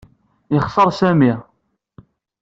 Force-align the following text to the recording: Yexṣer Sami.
Yexṣer 0.53 0.89
Sami. 0.99 1.33